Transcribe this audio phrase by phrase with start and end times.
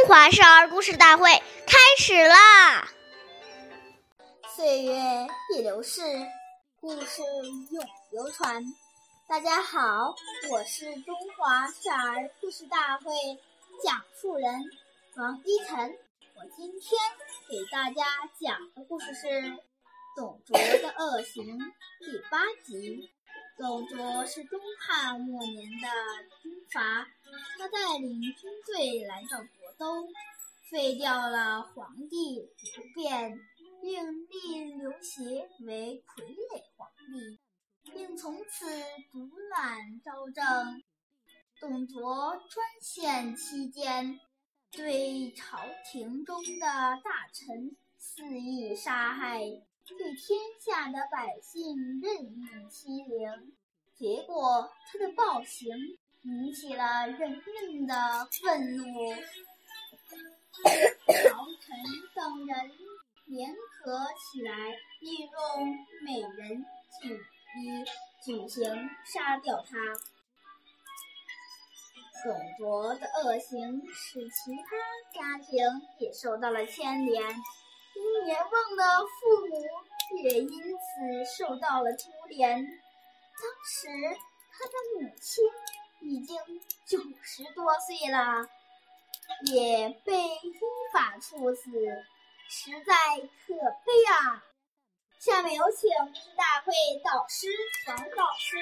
[0.00, 1.30] 中华少儿故事大会
[1.66, 2.88] 开始啦！
[4.56, 4.94] 岁月
[5.52, 6.00] 易流逝，
[6.80, 7.20] 故事
[7.70, 8.64] 永流传。
[9.28, 10.14] 大家好，
[10.50, 13.12] 我是中华少儿故事大会
[13.84, 14.70] 讲述人
[15.16, 15.94] 王一晨。
[16.34, 16.98] 我今天
[17.50, 18.02] 给大家
[18.40, 19.26] 讲的故事是
[20.16, 21.44] 《董卓的恶行》
[21.98, 23.10] 第八集。
[23.58, 25.88] 董卓是东汉末年的
[26.42, 27.06] 军阀，
[27.58, 29.36] 他带领军队来到
[29.80, 30.06] 都，
[30.70, 33.40] 废掉了皇帝刘辩，
[33.80, 37.40] 并立刘协为傀儡皇帝，
[37.90, 38.66] 并从此
[39.10, 40.82] 独揽朝政。
[41.58, 44.20] 董卓专宪期间，
[44.70, 45.58] 对朝
[45.90, 46.66] 廷中的
[47.02, 49.40] 大臣肆意杀害。
[49.86, 53.56] 对天下的百姓任意欺凌，
[53.96, 55.74] 结果他的暴行
[56.22, 58.84] 引起了人们的愤怒。
[60.64, 61.76] 朝臣
[62.14, 62.70] 等人
[63.26, 64.52] 联合起来，
[65.00, 65.32] 利用
[66.04, 66.64] 美人
[67.00, 67.84] 计以
[68.24, 69.78] 举行杀掉他。
[72.22, 74.76] 董卓的恶行使其他
[75.14, 75.48] 家庭
[75.98, 77.22] 也受到了牵连。
[78.24, 79.52] 年望的父母
[80.22, 82.62] 也因此受到了株连。
[82.62, 83.88] 当时
[84.52, 85.42] 他的母亲
[86.02, 86.36] 已经
[86.86, 88.46] 九十多岁了，
[89.46, 90.54] 也被依
[90.92, 91.70] 法处死，
[92.48, 92.92] 实在
[93.46, 93.54] 可
[93.86, 94.44] 悲啊！
[95.18, 95.88] 下面有请
[96.36, 97.48] 大会导师
[97.88, 98.58] 王老师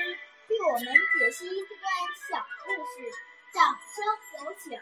[0.48, 1.90] 为我们解析这段
[2.30, 3.10] 小故事，
[3.52, 4.04] 掌声
[4.46, 4.78] 有请。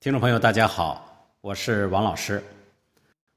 [0.00, 2.42] 听众朋友，大家好，我是王老师。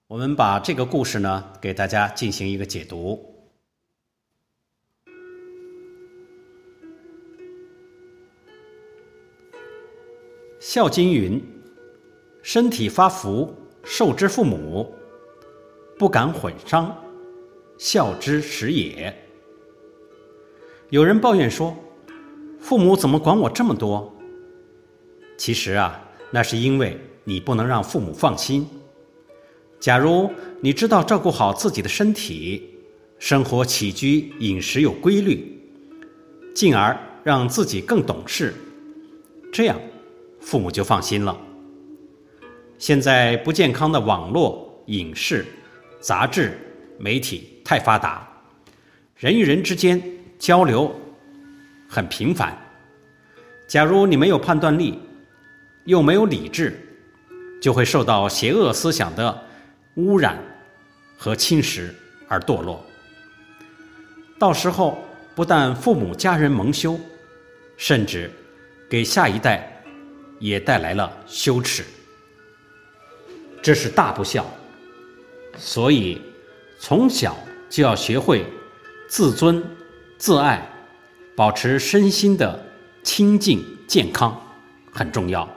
[0.07, 3.35] 我们把这个故事呢，给大家进行一个解读。
[10.59, 11.41] 《孝经》云
[12.43, 14.93] ：“身体发福，受之父母，
[15.97, 16.95] 不敢毁伤，
[17.77, 19.13] 孝之始也。”
[20.91, 21.75] 有人抱怨说
[22.59, 24.13] ：“父母怎么管我这么多？”
[25.37, 26.05] 其实啊。
[26.31, 28.67] 那是因为你不能让父母放心。
[29.79, 30.29] 假如
[30.61, 32.69] 你知道照顾好自己的身体，
[33.17, 35.59] 生活起居饮食有规律，
[36.53, 38.53] 进而让自己更懂事，
[39.51, 39.81] 这样
[40.41, 41.37] 父母就放心了。
[42.77, 45.45] 现在不健康的网络、影视、
[45.99, 46.57] 杂志、
[46.97, 48.27] 媒体太发达，
[49.15, 50.01] 人与人之间
[50.37, 50.93] 交流
[51.87, 52.57] 很频繁。
[53.67, 54.97] 假如你没有判断力，
[55.85, 56.79] 又没有理智，
[57.61, 59.43] 就会受到邪恶思想的
[59.95, 60.37] 污染
[61.17, 61.89] 和侵蚀
[62.27, 62.83] 而堕落。
[64.39, 64.97] 到时候
[65.35, 66.97] 不但父母家人蒙羞，
[67.75, 68.31] 甚至
[68.89, 69.78] 给下一代
[70.39, 71.83] 也带来了羞耻，
[73.61, 74.45] 这是大不孝。
[75.57, 76.21] 所以
[76.79, 77.37] 从小
[77.69, 78.45] 就要学会
[79.09, 79.63] 自尊、
[80.17, 80.67] 自爱，
[81.35, 82.63] 保持身心的
[83.03, 84.41] 清净健康，
[84.91, 85.47] 很重要。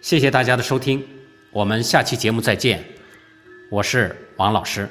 [0.00, 1.06] 谢谢大家的收听，
[1.50, 2.84] 我们下期节目再见。
[3.70, 4.88] 我是王老师。